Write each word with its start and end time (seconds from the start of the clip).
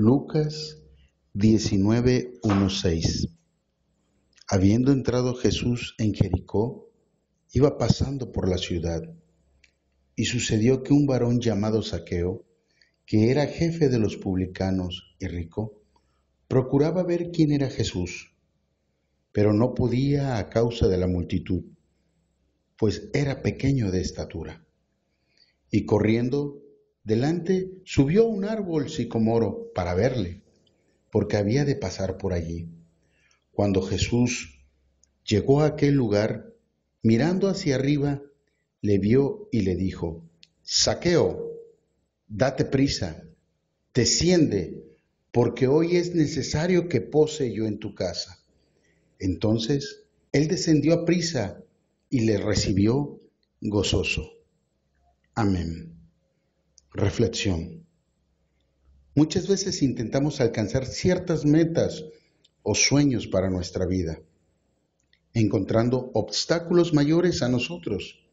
Lucas 0.00 0.80
19:16 1.34 3.30
Habiendo 4.46 4.92
entrado 4.92 5.34
Jesús 5.34 5.96
en 5.98 6.14
Jericó, 6.14 6.88
iba 7.52 7.76
pasando 7.78 8.30
por 8.30 8.48
la 8.48 8.58
ciudad, 8.58 9.02
y 10.14 10.26
sucedió 10.26 10.84
que 10.84 10.92
un 10.92 11.06
varón 11.06 11.40
llamado 11.40 11.82
Saqueo, 11.82 12.46
que 13.06 13.32
era 13.32 13.48
jefe 13.48 13.88
de 13.88 13.98
los 13.98 14.16
publicanos 14.16 15.16
y 15.18 15.26
rico, 15.26 15.82
procuraba 16.46 17.02
ver 17.02 17.32
quién 17.32 17.50
era 17.50 17.68
Jesús, 17.68 18.36
pero 19.32 19.52
no 19.52 19.74
podía 19.74 20.38
a 20.38 20.48
causa 20.48 20.86
de 20.86 20.98
la 20.98 21.08
multitud, 21.08 21.64
pues 22.76 23.10
era 23.14 23.42
pequeño 23.42 23.90
de 23.90 24.00
estatura. 24.00 24.64
Y 25.72 25.86
corriendo 25.86 26.67
delante, 27.08 27.72
subió 27.84 28.26
un 28.26 28.44
árbol 28.44 28.90
sicomoro 28.90 29.72
para 29.74 29.94
verle, 29.94 30.42
porque 31.10 31.38
había 31.38 31.64
de 31.64 31.74
pasar 31.74 32.18
por 32.18 32.34
allí. 32.34 32.68
Cuando 33.50 33.80
Jesús 33.80 34.60
llegó 35.24 35.62
a 35.62 35.68
aquel 35.68 35.94
lugar, 35.94 36.52
mirando 37.02 37.48
hacia 37.48 37.76
arriba, 37.76 38.20
le 38.82 38.98
vio 38.98 39.48
y 39.50 39.62
le 39.62 39.74
dijo, 39.74 40.22
Saqueo, 40.62 41.50
date 42.28 42.66
prisa, 42.66 43.24
desciende, 43.94 44.84
porque 45.32 45.66
hoy 45.66 45.96
es 45.96 46.14
necesario 46.14 46.90
que 46.90 47.00
pose 47.00 47.54
yo 47.54 47.64
en 47.66 47.78
tu 47.78 47.94
casa. 47.94 48.38
Entonces 49.18 50.04
él 50.30 50.46
descendió 50.46 50.92
a 50.92 51.04
prisa 51.06 51.64
y 52.10 52.20
le 52.26 52.36
recibió 52.36 53.18
gozoso. 53.62 54.30
Amén. 55.34 55.98
Reflexión. 56.98 57.86
Muchas 59.14 59.46
veces 59.46 59.82
intentamos 59.82 60.40
alcanzar 60.40 60.84
ciertas 60.84 61.44
metas 61.44 62.04
o 62.64 62.74
sueños 62.74 63.28
para 63.28 63.50
nuestra 63.50 63.86
vida, 63.86 64.20
encontrando 65.32 66.10
obstáculos 66.14 66.92
mayores 66.92 67.40
a 67.42 67.48
nosotros. 67.48 68.26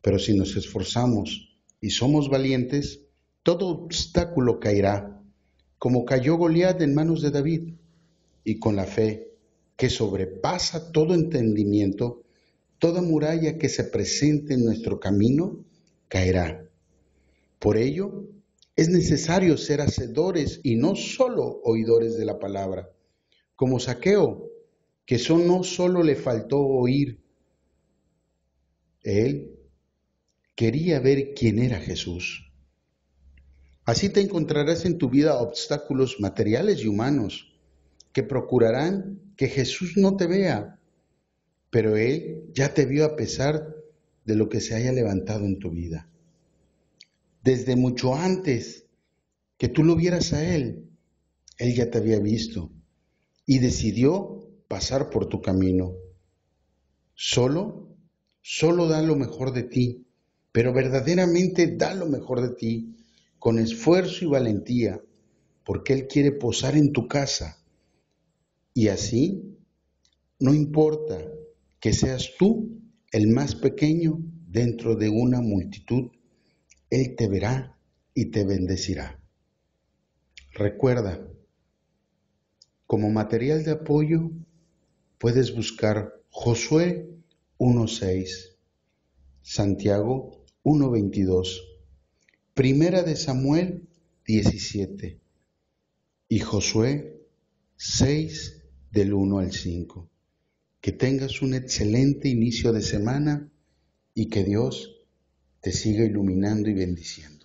Pero 0.00 0.18
si 0.18 0.34
nos 0.34 0.56
esforzamos 0.56 1.58
y 1.82 1.90
somos 1.90 2.30
valientes, 2.30 3.00
todo 3.42 3.68
obstáculo 3.68 4.60
caerá, 4.60 5.22
como 5.76 6.06
cayó 6.06 6.38
Goliat 6.38 6.80
en 6.80 6.94
manos 6.94 7.20
de 7.20 7.30
David, 7.30 7.74
y 8.44 8.58
con 8.58 8.76
la 8.76 8.86
fe 8.86 9.34
que 9.76 9.90
sobrepasa 9.90 10.90
todo 10.90 11.12
entendimiento, 11.12 12.22
toda 12.78 13.02
muralla 13.02 13.58
que 13.58 13.68
se 13.68 13.84
presente 13.84 14.54
en 14.54 14.64
nuestro 14.64 14.98
camino 14.98 15.66
caerá. 16.08 16.69
Por 17.60 17.76
ello, 17.76 18.28
es 18.74 18.88
necesario 18.88 19.56
ser 19.56 19.80
hacedores 19.80 20.60
y 20.64 20.74
no 20.74 20.96
solo 20.96 21.60
oidores 21.62 22.18
de 22.18 22.24
la 22.24 22.40
palabra 22.40 22.90
como 23.60 23.78
Saqueo, 23.78 24.50
que 25.04 25.16
eso 25.16 25.36
no 25.36 25.62
solo 25.64 26.02
le 26.02 26.16
faltó 26.16 26.60
oír, 26.60 27.20
él 29.02 29.54
quería 30.54 30.98
ver 30.98 31.34
quién 31.34 31.58
era 31.58 31.78
Jesús. 31.78 32.50
Así 33.84 34.08
te 34.08 34.22
encontrarás 34.22 34.86
en 34.86 34.96
tu 34.96 35.10
vida 35.10 35.38
obstáculos 35.42 36.20
materiales 36.20 36.82
y 36.82 36.88
humanos 36.88 37.52
que 38.14 38.22
procurarán 38.22 39.34
que 39.36 39.48
Jesús 39.48 39.98
no 39.98 40.16
te 40.16 40.26
vea, 40.26 40.80
pero 41.68 41.98
Él 41.98 42.44
ya 42.54 42.72
te 42.72 42.86
vio 42.86 43.04
a 43.04 43.14
pesar 43.14 43.76
de 44.24 44.36
lo 44.36 44.48
que 44.48 44.60
se 44.60 44.74
haya 44.74 44.92
levantado 44.92 45.44
en 45.44 45.58
tu 45.58 45.70
vida. 45.70 46.08
Desde 47.42 47.76
mucho 47.76 48.14
antes 48.14 48.86
que 49.56 49.68
tú 49.68 49.82
lo 49.82 49.96
vieras 49.96 50.32
a 50.32 50.54
Él, 50.54 50.90
Él 51.58 51.74
ya 51.74 51.90
te 51.90 51.98
había 51.98 52.18
visto 52.18 52.70
y 53.46 53.58
decidió 53.58 54.48
pasar 54.68 55.10
por 55.10 55.26
tu 55.26 55.40
camino. 55.40 55.94
Solo, 57.14 57.96
solo 58.40 58.86
da 58.88 59.02
lo 59.02 59.16
mejor 59.16 59.52
de 59.52 59.64
ti, 59.64 60.06
pero 60.52 60.72
verdaderamente 60.72 61.76
da 61.76 61.94
lo 61.94 62.06
mejor 62.06 62.40
de 62.42 62.54
ti, 62.54 62.96
con 63.38 63.58
esfuerzo 63.58 64.24
y 64.24 64.28
valentía, 64.28 65.00
porque 65.64 65.94
Él 65.94 66.06
quiere 66.06 66.32
posar 66.32 66.76
en 66.76 66.92
tu 66.92 67.08
casa. 67.08 67.58
Y 68.74 68.88
así, 68.88 69.56
no 70.38 70.54
importa 70.54 71.18
que 71.80 71.92
seas 71.92 72.30
tú 72.38 72.80
el 73.12 73.28
más 73.28 73.54
pequeño 73.54 74.18
dentro 74.46 74.94
de 74.94 75.08
una 75.08 75.40
multitud, 75.40 76.10
Él 76.90 77.14
te 77.16 77.28
verá 77.28 77.78
y 78.14 78.26
te 78.26 78.44
bendecirá. 78.44 79.20
Recuerda, 80.52 81.24
como 82.86 83.08
material 83.10 83.64
de 83.64 83.70
apoyo 83.70 84.32
puedes 85.18 85.54
buscar 85.54 86.20
Josué 86.30 87.08
1.6, 87.58 88.56
Santiago 89.42 90.44
1.22, 90.64 91.60
Primera 92.54 93.02
de 93.04 93.14
Samuel 93.14 93.88
17 94.26 95.20
y 96.28 96.38
Josué 96.40 97.20
6 97.76 98.64
del 98.90 99.14
1 99.14 99.38
al 99.38 99.52
5. 99.52 100.10
Que 100.80 100.92
tengas 100.92 101.42
un 101.42 101.54
excelente 101.54 102.28
inicio 102.28 102.72
de 102.72 102.82
semana 102.82 103.50
y 104.14 104.28
que 104.28 104.44
Dios 104.44 104.99
te 105.62 105.72
siga 105.72 106.04
iluminando 106.04 106.68
y 106.68 106.74
bendiciendo. 106.74 107.39